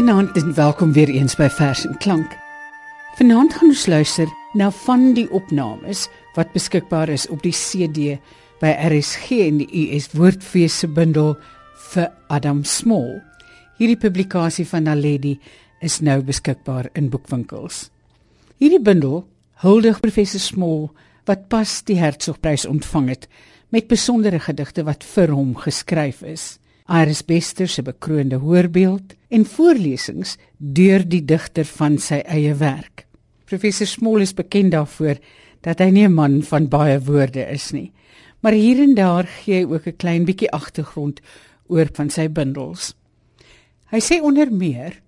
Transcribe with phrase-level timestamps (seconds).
[0.00, 2.32] Goeienaand en welkom weer eens by Vers en Klank.
[3.18, 6.06] Vanaand gaan ons luister na van die opnames
[6.38, 8.14] wat beskikbaar is op die CD
[8.62, 11.34] by RSG en die US Woordfees se bundel
[11.90, 13.18] vir Adam Small.
[13.76, 15.34] Hierdie publikasie van Naledi
[15.84, 17.90] is nou beskikbaar in boekwinkels.
[18.56, 19.26] Hierdie bundel
[19.66, 20.86] huldig professor Small
[21.28, 23.28] wat pas die Hertzogprys ontvang het
[23.68, 26.54] met besondere gedigte wat vir hom geskryf is.
[26.90, 33.04] Iris Bester se bekroonde hoorbeeld en voorlesings deur die digter van sy eie werk.
[33.46, 35.20] Professor Small is bekend daarvoor
[35.62, 37.92] dat hy nie 'n man van baie woorde is nie,
[38.42, 41.20] maar hier en daar gee hy ook 'n klein bietjie agtergrond
[41.68, 42.94] oor van sy bundels.
[43.90, 44.98] Hy sê onder meer: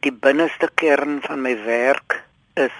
[0.00, 2.72] Die binneste kern van my werk is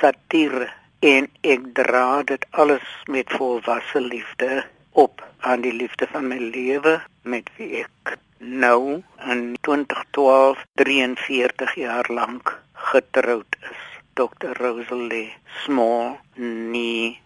[0.00, 0.68] satire
[1.00, 7.00] en ek dra dit alles met volwasse liefde op aan die liefde van my lewe
[7.22, 13.82] met wie ek nou in 2012 43 jaar lank getroud is.
[14.14, 14.52] Dr.
[14.60, 15.32] Rosalie
[15.64, 17.16] Small nie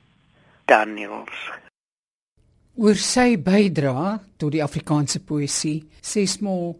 [0.65, 1.39] Daniels.
[2.77, 6.77] Oor sy bydrae tot die Afrikaanse poësie, sê Small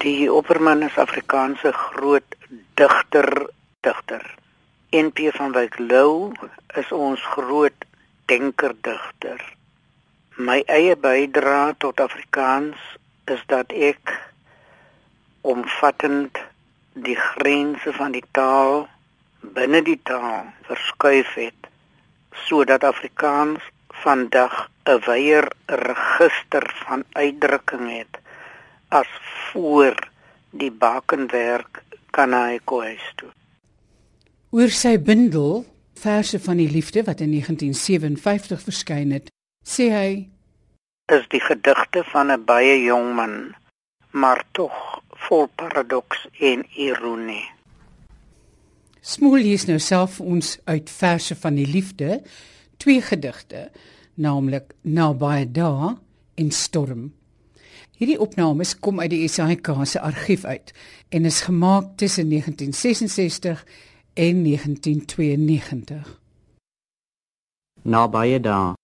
[0.00, 2.36] Die Opperman is Afrikaanse groot
[2.78, 3.26] digter,
[3.82, 4.22] digter.
[4.94, 6.30] NP van Wyk Lou
[6.78, 7.88] is ons groot
[8.30, 9.42] denker digter
[10.36, 12.78] my eie bydrae tot Afrikaans
[13.30, 14.12] is dat ek
[15.40, 16.38] omvattend
[16.94, 18.86] die grense van die taal
[19.40, 21.68] binne die taal verskuif het
[22.46, 23.64] sodat Afrikaans
[24.02, 28.18] vandag 'n wyeer register van uitdrukking het
[28.88, 29.10] as
[29.52, 29.94] voor
[30.50, 33.30] die bakenwerk kan hy koes toe.
[34.50, 35.64] Oor sy bundel
[36.00, 39.28] Verse van die Liefde wat in 1957 verskyn het,
[39.70, 40.12] sê hy.
[41.14, 43.34] Is die gedigte van 'n baie jong man
[44.10, 47.46] maar tog vol paradoks en ironie.
[49.00, 52.20] Smoel lees nou self ons uit verse van die liefde.
[52.76, 53.70] Twee gedigte
[54.14, 55.96] naamlik naby daar
[56.34, 57.12] en storm.
[57.96, 60.72] Hierdie opnames kom uit die SAIK se argief uit
[61.08, 63.64] en is gemaak tussen 1966
[64.14, 66.18] en 1992
[67.82, 68.79] Naby daar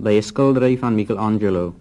[0.00, 1.74] by 'n skildery van Michelangelo.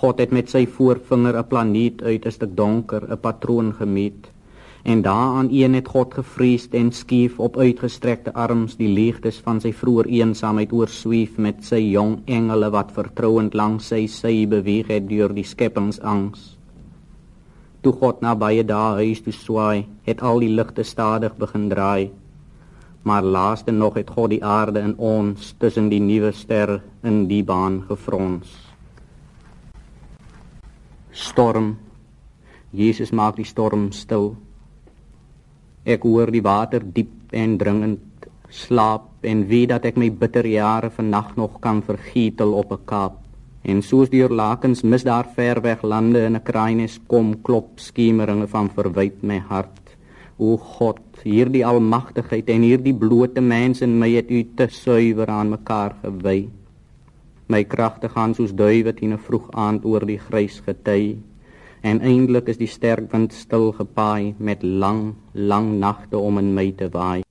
[0.00, 4.30] God het met sy voorvinger 'n planeet uit 'n stuk donker, 'n patroon gemeet
[4.84, 9.72] en daaraan een het God gevrees en skief op uitgestrekte arms die leegtes van sy
[9.72, 15.34] vroeë eensaamheid oorsweef met sy jong engele wat vertrouend langs sy sy beweeg het deur
[15.34, 16.58] die skepingsangs.
[17.80, 22.10] Toe God na baie dae huis toe swaai, het al die ligte stadig begin draai
[23.02, 27.42] maar laaste nog het God die aarde in ons tussen die nuwe ster in die
[27.42, 28.52] baan gefrons.
[31.10, 31.74] Storm.
[32.70, 34.32] Jesus maak die storm stil.
[35.84, 40.92] Ek hoor die water diep en dringend slaap en weet dat ek my bitter jare
[40.94, 43.18] vannag nog kan vergietel op 'n kaap.
[43.64, 48.46] En soos deur lakens mis daar ver weg lande in 'n kraaines kom klop skemeringe
[48.46, 49.96] van verwyd my hart.
[50.38, 55.50] O God, hierdie almagtigheid en hierdie blote mens in my het u te suiwer aan
[55.50, 56.48] mekaar gewy.
[57.48, 61.18] My kragte gaan soos duwe teen 'n vroeg aand oor die grys gety
[61.82, 66.70] en eindelik is die sterk wind stil gepaai met lang, lang nagte om in my
[66.70, 67.22] te waai.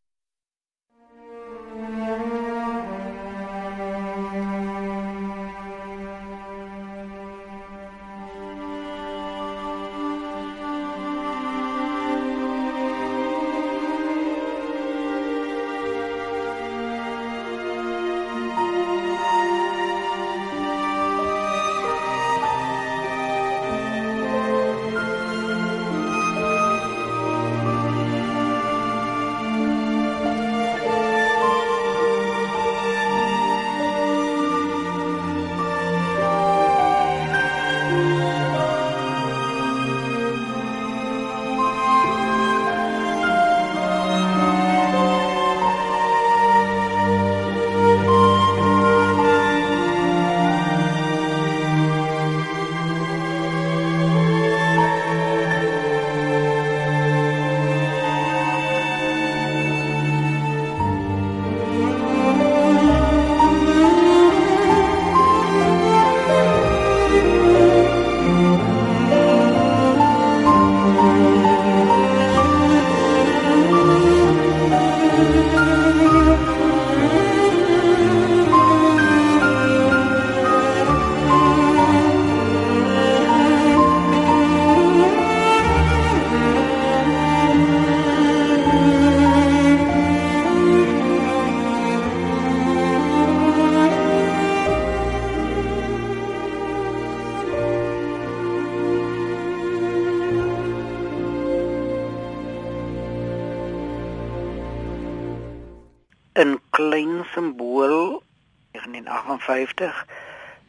[107.33, 108.23] Simbool
[108.71, 110.05] 1958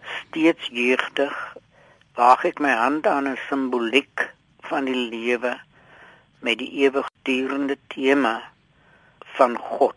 [0.03, 1.37] steeds jeugdig
[2.19, 4.35] waag ek my hand aan 'n simboliek
[4.67, 5.55] van die lewe
[6.43, 8.43] met die ewigdurende tema
[9.39, 9.95] van God.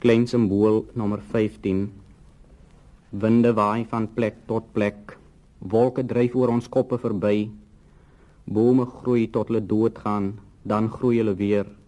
[0.00, 1.92] Klein simbool nommer 15.
[3.10, 5.18] Winde waai van plek tot plek.
[5.58, 7.50] Wolke dryf oor ons koppe verby.
[8.44, 11.83] Bome groei tot hulle doodgaan, dan groei hulle weer.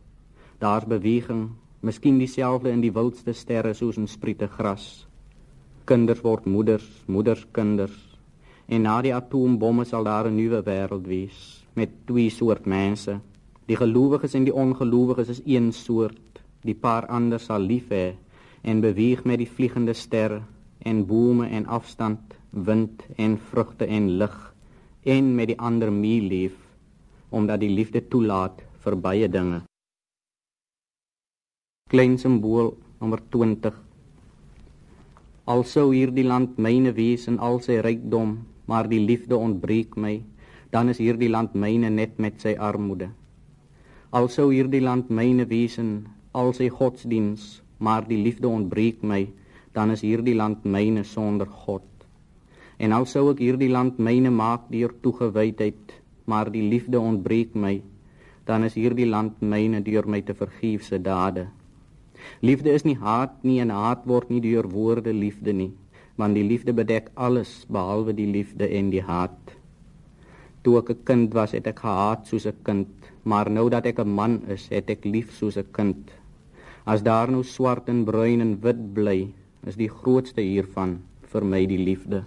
[0.58, 1.50] Daar's beweging,
[1.80, 5.06] miskien dieselfde in die wildste sterre soos in spriete gras.
[5.84, 7.96] Kinders word moeders, moeders kinders.
[8.66, 13.20] En na die atoombomme sal daar 'n nuwe wêreld wees met twee soort mense.
[13.66, 16.40] Die gelowiges en die ongelowiges is een soort.
[16.62, 18.16] Die paar ander sal lief hê
[18.62, 20.42] en beweeg met die vliegende sterre
[20.78, 22.18] en bome en afstand,
[22.50, 24.54] wind en vrugte en lig
[25.02, 26.56] en met die ander mee leef
[27.30, 29.62] omdat die liefde toelaat vir baie dinge.
[31.86, 33.76] Klein simbool nommer 20
[35.52, 38.32] Alsou hierdie land myne wees in al sy rykdom,
[38.66, 40.16] maar die liefde ontbreek my,
[40.74, 43.06] dan is hierdie land myne net met sy armoede.
[44.10, 45.92] Alsou hierdie land myne wees in
[46.34, 47.44] al sy godsdiens,
[47.78, 49.20] maar die liefde ontbreek my,
[49.78, 51.86] dan is hierdie land myne sonder God.
[52.82, 55.94] En alsou ek hierdie land myne maak deur toegewydheid,
[56.26, 57.76] maar die liefde ontbreek my,
[58.42, 61.46] dan is hierdie land myne deur my te vergeefse dade.
[62.40, 65.72] Liefde is nie haat nie en haat word nie deur woorde liefde nie,
[66.16, 69.56] want die liefde bedek alles behalwe die liefde en die haat.
[70.62, 72.88] Toe ek 'n kind was, het ek gehaat soos 'n kind,
[73.24, 76.10] maar nou dat ek 'n man is, het ek lief soos 'n kind.
[76.86, 79.34] As daar nou swart en bruin en wit bly,
[79.66, 82.24] is die grootste hiervan vir my die liefde.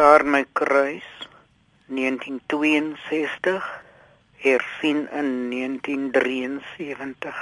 [0.00, 1.08] Gitaar my kruis
[1.92, 3.64] 1962
[4.44, 7.40] hersien in 1973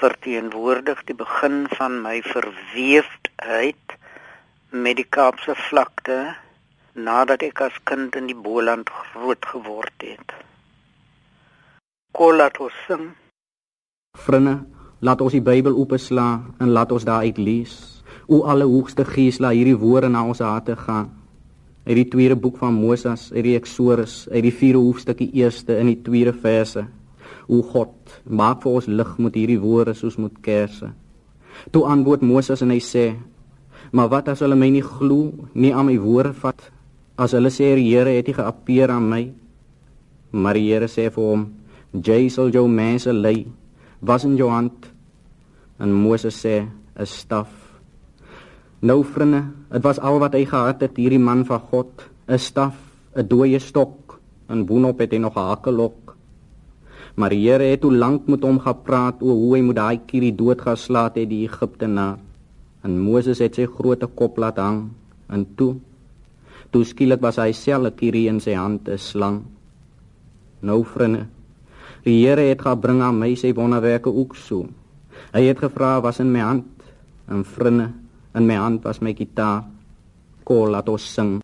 [0.00, 3.94] verteenwoordig die begin van my verweefdheid
[4.70, 6.16] met die Kaapse vlakte
[7.08, 10.34] nadat ek as kind in die Boland groot geword het.
[12.10, 13.04] Kolat ons sing.
[14.24, 14.56] Vriende,
[14.98, 18.02] laat ons die Bybel oopslaan en laat ons daaruit lees.
[18.26, 21.14] O alle hoogste Gees, laat hierdie woorde na ons harte gaan
[21.86, 25.92] uit die tweede boek van Moses, uit die Eksodus, uit die vierde hoofstukkie eerste in
[25.92, 26.82] die tweede verse.
[27.46, 27.94] O God,
[28.26, 30.90] maak vir ons lig met hierdie woorde soos met kersse.
[31.70, 33.14] Toe antwoord Moses en hy sê:
[33.92, 36.70] "Maar wat as hulle my nie glo, nie aan my woorde vat,
[37.16, 39.32] as hulle sê die Here het nie geappeer aan my?"
[40.32, 41.46] Maar die Here sê vir hom:
[41.92, 43.46] "Jy sal jou mense lei,
[44.00, 44.92] was in jou hand.
[45.78, 46.66] En Moses sê,
[46.98, 47.65] 'n staf.
[48.86, 49.40] Nou vriende,
[49.72, 52.76] dit was al wat hy gehad het, hierdie man van God, 'n staf,
[53.16, 56.14] 'n dooie stok, en boonop het hy nog 'n hakkelok.
[57.16, 60.34] Maar die Here het hoe lank met hom gepraat oor hoe hy moet daai kierie
[60.34, 62.18] doodgeslaat het die Egiptenaar.
[62.82, 64.90] En Moses het sy groot kop laat hang
[65.28, 65.76] en toe
[66.70, 69.42] toe skielik was hy self 'n kierie in sy hand 'n slang.
[70.60, 71.26] Nou vriende,
[72.04, 74.66] die Here het gebring aan my sy wonderwerke ook so.
[75.32, 76.64] Hy het gevra was in my hand
[77.28, 77.90] en vriende,
[78.36, 79.64] in my hand was my gitaar.
[80.44, 81.40] Kom laat ons sing.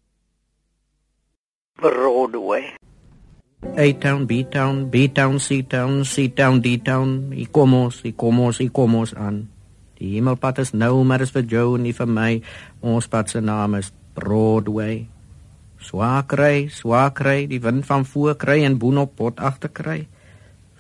[1.81, 2.77] Broadway.
[3.63, 7.33] A-town, B-town, B-town, C-town, C-town, D-town.
[7.33, 9.47] Ek kom ons, ek kom ons, ek kom ons aan.
[10.03, 12.31] Die hemelpad is nou, maar is vir jou nie vir my.
[12.83, 15.07] Ons pad se naam is Broadway.
[15.83, 19.99] Swaar kry, swaar kry, die wind van voor kry en boonop pot agter kry.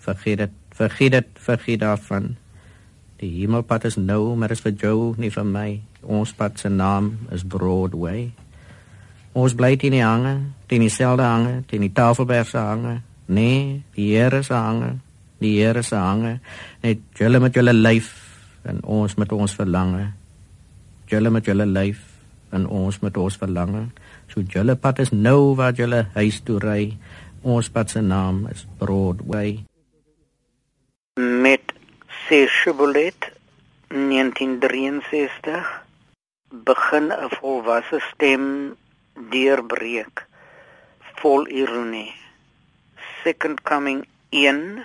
[0.02, 2.34] Vergeet dit, vergeet dit, vergeet daarvan.
[3.22, 5.68] Die hemelpad is nou, maar is vir jou nie vir my.
[6.02, 8.32] Ons pad se naam is Broadway.
[9.38, 10.32] Ons bly teen die hange,
[10.66, 12.96] teen dieselfde hange, teen die Tafelberg se hange.
[13.30, 14.96] Nee, die Here se hange,
[15.38, 16.40] die Here se hange.
[16.82, 18.10] Net julle met julle lyf
[18.66, 20.08] en ons met ons verlange.
[21.06, 22.02] Julle met julle lyf
[22.50, 23.84] en ons met ons verlange.
[24.34, 26.90] So julle pad is nou waar julle huis toe ry.
[27.42, 29.60] Ons pad se naam is Broadway.
[31.16, 31.71] Met
[32.32, 33.28] Seshubulet
[33.92, 35.84] 1963
[36.64, 38.72] begin 'n volwasse stem
[39.32, 40.24] deurbreek.
[41.20, 42.14] Vol ironie.
[43.22, 44.80] Second coming in.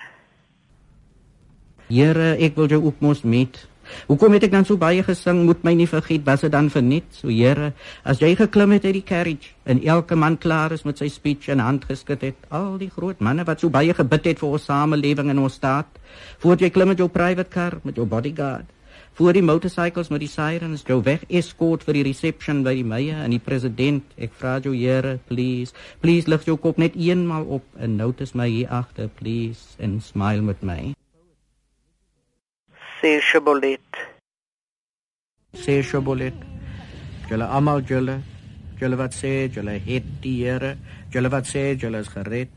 [1.87, 3.66] Here ek wil jou ook mos met
[4.07, 7.09] Hoekom het ek dan so baie gesing moet my nie vergeet was dit dan verniet?
[7.11, 10.99] So Here as jy geklim het uit die carriage en elke man klaar is met
[11.01, 14.41] sy speech en hand geskit het al die groot manne wat so baie gebid het
[14.43, 15.99] vir ons samelewing en ons staat
[16.39, 18.73] voordat jy klim met jou private car met jou bodyguard
[19.17, 23.15] voor die motorcycles met die sirens jou weg escort vir die reception by die meie
[23.23, 27.65] en die president ek vra jou Here please please lig jou kop net eenmal op
[27.81, 30.93] en notice my hier agter please and smile met my
[33.07, 33.97] sê shabolet
[35.63, 36.39] sê shabolet
[37.29, 38.15] julle almal julle
[38.79, 40.71] julle wat sê julle het die Here
[41.13, 42.51] julle wat sê julle is gered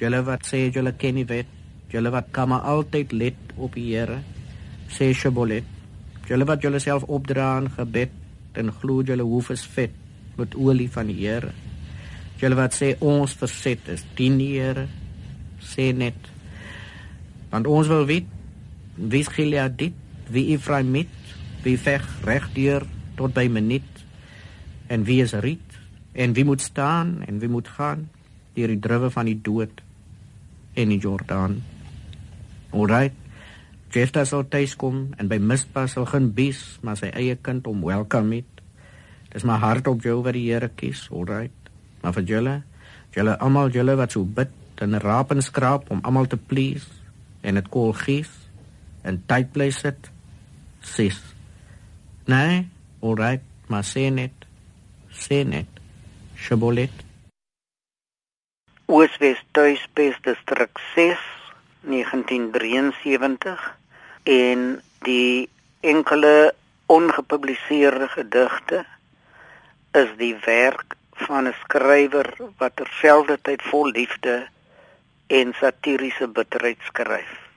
[0.00, 1.52] julle wat sê julle ken die wet
[1.92, 4.22] julle wat kan maar altyd let op die Here.
[4.96, 5.68] Sê shabolet
[6.30, 8.16] Julle wat julle self opdra in gebed
[8.56, 9.92] en glo julle hoef is vet
[10.38, 11.52] met olie van die Here.
[12.40, 14.88] Julle wat sê ons verset is dien die Here
[15.74, 16.30] sê net
[17.52, 18.39] want ons wil weet
[18.94, 19.94] wie skilia dit
[20.30, 21.10] wie Efraim met
[21.64, 22.86] wie veg regdeur
[23.18, 24.04] tot by minuut
[24.88, 25.78] en wie is riet
[26.12, 28.08] en wie moet staan en wie moet gaan
[28.54, 29.82] deur die druwe van die dood
[30.74, 31.60] in die Jordaan.
[32.70, 33.14] Alright.
[33.90, 37.82] Jefta sal tuis kom en by Mispa sal gaan bies, maar sy eie kind om
[37.82, 38.62] welkom het.
[39.32, 41.70] Dis maar hard op jou wat die Here kies, alright.
[42.02, 42.54] Maar vir julle,
[43.14, 46.86] julle almal julle wat so bid en raap en skraap om almal te please
[47.44, 48.30] en dit koel gees
[49.02, 50.10] en tyd bly sit.
[50.80, 51.18] Sis.
[52.26, 52.68] Nee,
[53.00, 54.46] alright, maar sê net,
[55.10, 55.68] sê net.
[56.40, 56.92] Shabolet.
[58.90, 61.18] Ooswes tuisbes distrik 6
[61.80, 63.66] 1973
[64.22, 64.64] en
[65.06, 65.48] die
[65.80, 66.54] enkele
[66.86, 68.84] ongepubliseerde gedigte
[69.92, 72.28] is die werk van 'n skrywer
[72.58, 74.48] wat terselfdertyd vol liefde
[75.26, 77.49] en satiriese bitterheid skryf.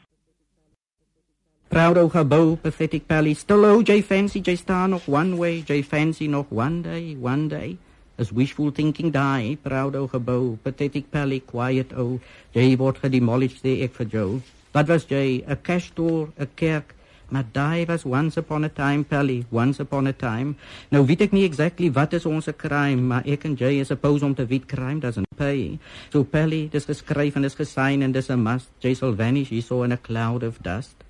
[1.73, 5.81] Proud of gebou, pathetic pally, still oh, J fancy, J star nog one way, J
[5.81, 7.79] fancy nog one day, one day.
[8.15, 12.19] As wishful thinking die, proud of gebou, pathetic pally, quiet oh,
[12.53, 14.41] J word gedemolished, sê ek vir Joe.
[14.77, 15.41] Wat was jy?
[15.41, 16.93] 'n cash store, 'n kerk.
[17.33, 20.53] Maar daai was once upon a time, Pelly, once upon a time.
[20.91, 24.21] Nou weet ek nie exactly wat is ons crime, maar ek en jy is supposed
[24.21, 25.79] om te weet crime doesn't pay.
[26.11, 28.69] So Pelly, dis geskryf en dis gesign en dis 'n must.
[28.79, 31.02] Jy sal vanish hier so in a cloud of dust.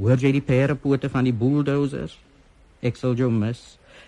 [0.00, 2.16] Hoor jy die perepote van die bulldozers?
[2.82, 3.60] Ek sal jou mis.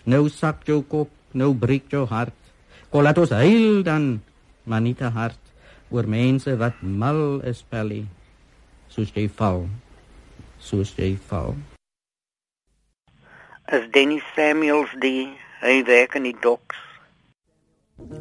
[0.04, 2.36] Nou sak jou kop, nou breek jou hart.
[2.90, 4.18] Kom laat ons huil dan,
[4.64, 5.40] maar nie te hard
[5.94, 8.04] oor mense wat mal is, Pelly
[8.94, 9.64] soos jy val
[10.62, 11.54] soos jy val
[13.74, 15.26] as Denny Samuels die
[15.64, 16.78] hy werk in die docks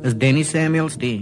[0.02, 1.20] as Denny Samuels die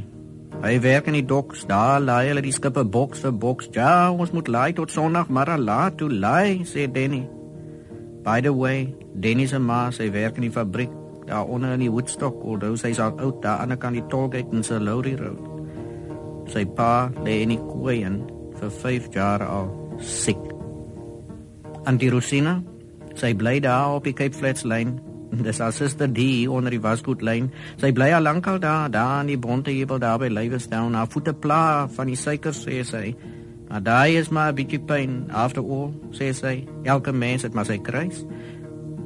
[0.61, 4.33] hy werk in die docks daar laai hulle die skippe boks vir boks ja ons
[4.35, 7.23] moet laai tot sonderdag maar laat toe laai sê Denny
[8.25, 10.93] by the way Denny se ma sy werk in die fabriek
[11.27, 14.55] daar onder in die Woodstock alhoewel sy's al oud daar aan die kant die tollgate
[14.55, 18.21] in Salori road sy pa lê in die koeien
[18.61, 20.41] vir 5 jaar al siek.
[21.89, 22.61] Antirosina.
[23.17, 24.95] Sy bly daar op die Cape Flats lyn.
[25.31, 27.47] Dis haar suster die onder die wasgoed lyn.
[27.79, 30.97] Sy bly al lankal daar, daar in die bonte hebel daar by Lywestown.
[30.97, 33.15] Haar voete pla van die suiker sê sy.
[33.69, 36.67] Maar daai is maar 'n bietjie pyn after all, sê sy.
[36.83, 38.25] Elke mens het maar sy kruis.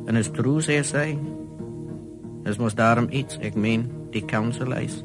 [0.08, 1.17] En is true sê sy.
[2.44, 5.03] Dis mos daarom iets, ek meen, die council is.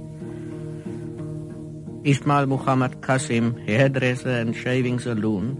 [2.02, 5.58] Ismail Muhammad Kasim, hairdresser and shaving saloon.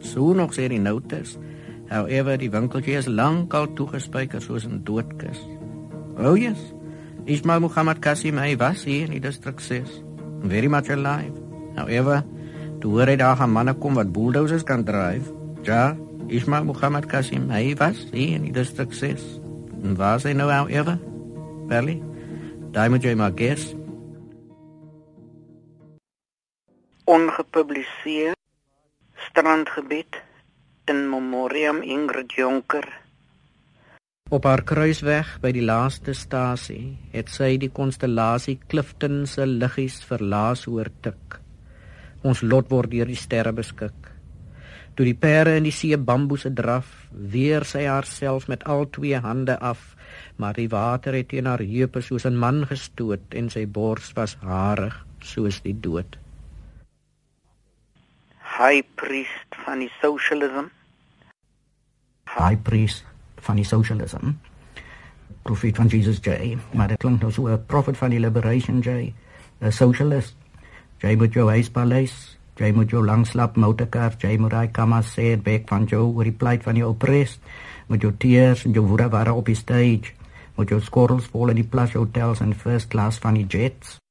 [0.00, 1.38] So nog sê die notas.
[1.92, 5.40] However, die winkeltjie is lankal toegespyker soos 'n doodkis.
[6.16, 6.58] Oh yes.
[7.24, 10.00] Ismail Muhammad Kasim hy was hier in die distrik 6.
[10.42, 11.36] Very much alive.
[11.76, 12.24] However,
[12.80, 15.28] toe hoor hy daar gaan manne kom wat bulldozers kan dryf.
[15.62, 15.96] Ja,
[16.28, 19.40] Ismail Muhammad Kasim hy was hier in die distrik 6.
[19.84, 20.98] En waar is hy nou however?
[21.68, 22.02] Belly.
[22.72, 23.76] Daai moet jy maar guess.
[27.04, 28.34] ongepubliseer
[29.14, 30.22] strandgebied
[30.90, 32.86] in memoriam Ingrid Jonker
[34.34, 40.64] Op haar kruisweg by die laaste stasie het sy die konstellasie Clifton se liggies verlaas
[40.66, 41.36] hoor tik.
[42.26, 44.08] Ons lot word deur die sterre beskik.
[44.96, 49.58] Toe die pere in die see bamboese draf, weer sy haarself met al twee hande
[49.60, 49.92] af,
[50.36, 54.34] maar die water het teen haar heupe soos 'n man gestoot en sy bors was
[54.42, 56.21] harig soos die dood
[58.52, 60.68] high priest van die socialism.
[62.28, 63.04] High priest
[63.46, 64.36] van die socialism.
[65.42, 69.14] Profeet van Jesus J maar dit klink nou so 'n prophet van die liberation J.
[69.60, 70.36] 'n socialist.
[70.98, 72.38] J moet jou huis paleis.
[72.56, 74.14] J moet jou langslap motorkar.
[74.18, 77.40] J moet hy kom as sê back van jou oor die pleit van die oppressed.
[77.86, 80.12] Met jou tears en jou woede waar op die stage.
[80.56, 84.01] Met jou skorrels vol in die plush hotels en first class van die jets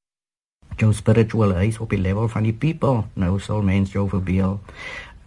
[0.82, 3.06] jou spiritual huis op die level van die people.
[3.14, 4.60] Nou sal mens jou verbeel.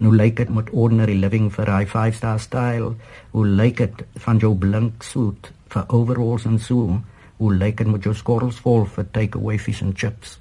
[0.03, 2.95] Nou lyk dit met ordinary living vir hy 5 star style.
[3.33, 7.01] Hoe lyk dit van jou blink suit vir overalls en so?
[7.39, 10.39] Hoe lyk dit met jou skorrels vol vir takeaway fish and chips?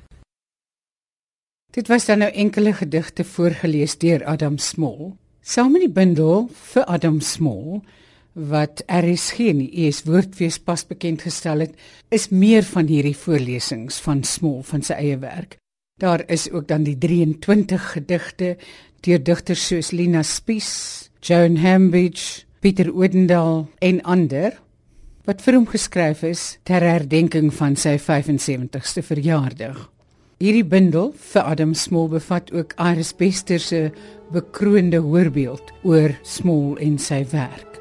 [1.73, 5.15] Dit was dan nou enkele gedigte voorgeles deur Adam Small.
[5.41, 7.81] Saam met die bundel vir Adam Small
[8.33, 11.75] wat RSG in die ES Woordfees pas bekend gestel het,
[12.09, 15.57] is meer van hierdie voorlesings van Small van sy eie werk.
[16.01, 18.55] Daar is ook dan die 23 gedigte
[19.05, 24.57] deur digters soos Lina Spies, Joan Hambidge, Pieter Odendaal en ander
[25.27, 29.89] wat vir hom geskryf is ter herdenking van sy 75ste verjaardag.
[30.43, 33.83] Hierdie bundel vir Adam Small bevat ook Iris Bester se
[34.33, 37.72] bekroonde voorbeeld oor Small en sy werk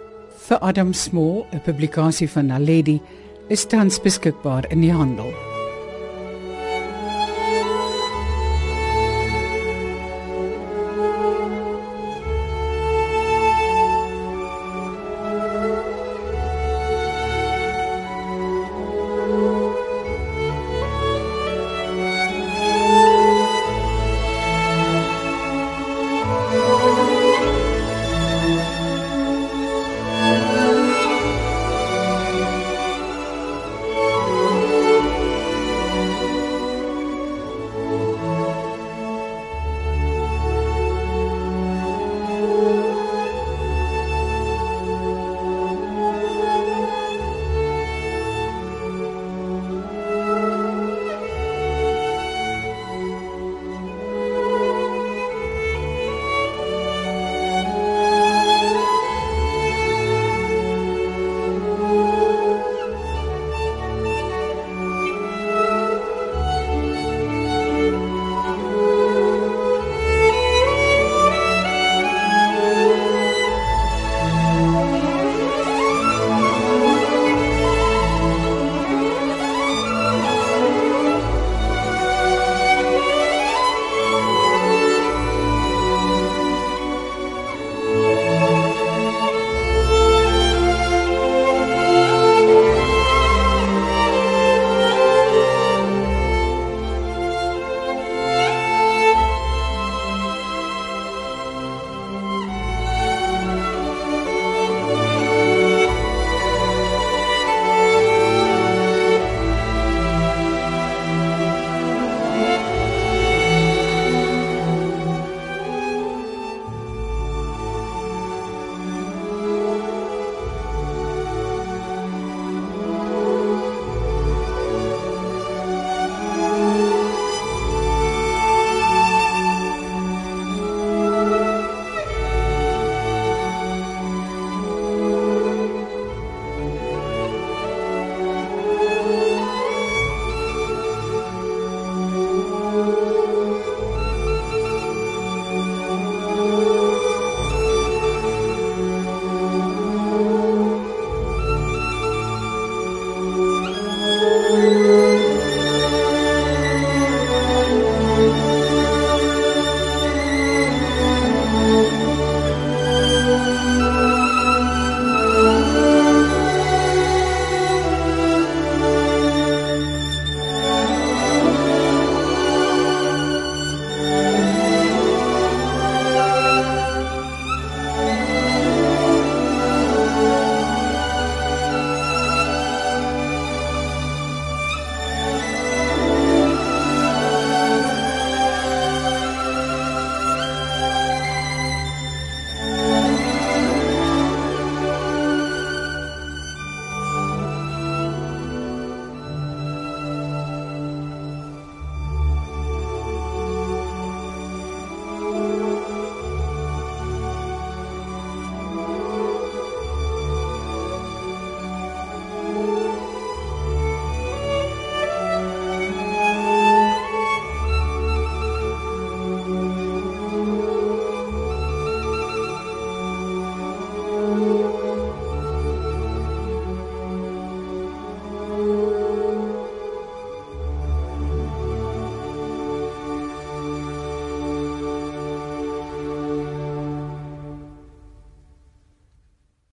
[0.52, 3.00] vir Adam Small, 'n publikasie van Naledi,
[3.48, 5.51] is tans beskikbaar in die handel.